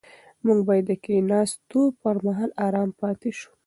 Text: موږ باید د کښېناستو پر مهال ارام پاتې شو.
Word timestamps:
موږ 0.45 0.59
باید 0.69 0.85
د 0.87 0.91
کښېناستو 1.03 1.81
پر 2.01 2.15
مهال 2.25 2.51
ارام 2.67 2.89
پاتې 3.01 3.31
شو. 3.39 3.51